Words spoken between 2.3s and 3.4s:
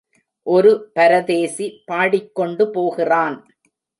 கொண்டு போகிறான்.